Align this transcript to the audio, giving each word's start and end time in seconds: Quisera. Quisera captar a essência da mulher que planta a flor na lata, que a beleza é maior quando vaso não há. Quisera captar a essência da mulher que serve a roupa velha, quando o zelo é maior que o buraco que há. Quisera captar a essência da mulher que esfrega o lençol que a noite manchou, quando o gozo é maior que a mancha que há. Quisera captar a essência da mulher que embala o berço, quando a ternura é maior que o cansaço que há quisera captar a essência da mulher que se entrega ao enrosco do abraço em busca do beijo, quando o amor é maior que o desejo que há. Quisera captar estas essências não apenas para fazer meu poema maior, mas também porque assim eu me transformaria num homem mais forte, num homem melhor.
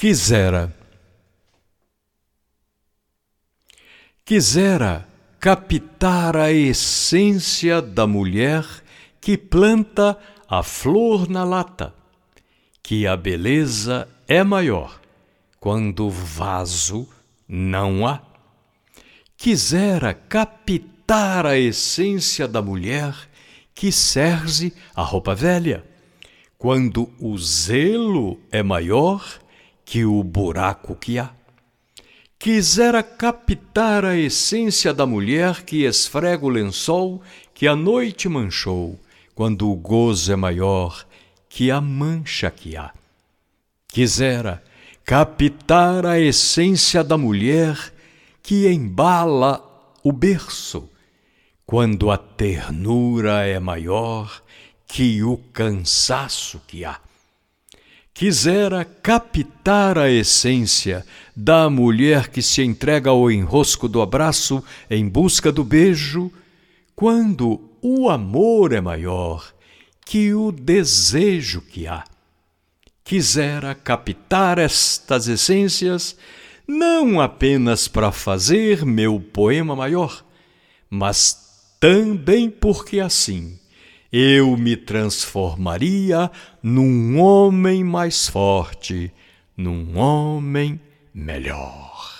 Quisera. 0.00 0.74
Quisera 4.24 5.06
captar 5.38 6.38
a 6.38 6.50
essência 6.50 7.82
da 7.82 8.06
mulher 8.06 8.64
que 9.20 9.36
planta 9.36 10.18
a 10.48 10.62
flor 10.62 11.28
na 11.28 11.44
lata, 11.44 11.92
que 12.82 13.06
a 13.06 13.14
beleza 13.14 14.08
é 14.26 14.42
maior 14.42 14.98
quando 15.60 16.08
vaso 16.08 17.06
não 17.46 18.06
há. 18.06 18.22
Quisera 19.36 20.14
captar 20.14 21.44
a 21.44 21.58
essência 21.58 22.48
da 22.48 22.62
mulher 22.62 23.14
que 23.74 23.92
serve 23.92 24.72
a 24.96 25.02
roupa 25.02 25.34
velha, 25.34 25.84
quando 26.56 27.12
o 27.20 27.36
zelo 27.36 28.40
é 28.50 28.62
maior 28.62 29.38
que 29.90 30.04
o 30.04 30.22
buraco 30.22 30.94
que 30.94 31.18
há. 31.18 31.30
Quisera 32.38 33.02
captar 33.02 34.04
a 34.04 34.16
essência 34.16 34.94
da 34.94 35.04
mulher 35.04 35.64
que 35.64 35.84
esfrega 35.84 36.46
o 36.46 36.48
lençol 36.48 37.20
que 37.52 37.66
a 37.66 37.74
noite 37.74 38.28
manchou, 38.28 39.00
quando 39.34 39.68
o 39.68 39.74
gozo 39.74 40.32
é 40.32 40.36
maior 40.36 41.04
que 41.48 41.72
a 41.72 41.80
mancha 41.80 42.52
que 42.52 42.76
há. 42.76 42.92
Quisera 43.88 44.62
captar 45.04 46.06
a 46.06 46.20
essência 46.20 47.02
da 47.02 47.18
mulher 47.18 47.92
que 48.44 48.68
embala 48.68 49.60
o 50.04 50.12
berço, 50.12 50.88
quando 51.66 52.12
a 52.12 52.16
ternura 52.16 53.44
é 53.44 53.58
maior 53.58 54.40
que 54.86 55.20
o 55.24 55.36
cansaço 55.52 56.60
que 56.68 56.84
há 56.84 57.00
quisera 58.12 58.84
captar 58.84 59.96
a 59.98 60.10
essência 60.10 61.06
da 61.34 61.70
mulher 61.70 62.28
que 62.28 62.42
se 62.42 62.62
entrega 62.62 63.10
ao 63.10 63.30
enrosco 63.30 63.88
do 63.88 64.02
abraço 64.02 64.62
em 64.90 65.08
busca 65.08 65.50
do 65.50 65.64
beijo, 65.64 66.30
quando 66.94 67.60
o 67.80 68.10
amor 68.10 68.72
é 68.72 68.80
maior 68.80 69.52
que 70.04 70.34
o 70.34 70.52
desejo 70.52 71.60
que 71.60 71.86
há. 71.86 72.04
Quisera 73.04 73.74
captar 73.74 74.58
estas 74.58 75.28
essências 75.28 76.16
não 76.66 77.20
apenas 77.20 77.88
para 77.88 78.12
fazer 78.12 78.84
meu 78.84 79.20
poema 79.20 79.74
maior, 79.74 80.24
mas 80.88 81.74
também 81.80 82.50
porque 82.50 83.00
assim 83.00 83.59
eu 84.12 84.56
me 84.56 84.76
transformaria 84.76 86.30
num 86.62 87.18
homem 87.20 87.84
mais 87.84 88.26
forte, 88.26 89.12
num 89.56 89.96
homem 89.96 90.80
melhor. 91.14 92.19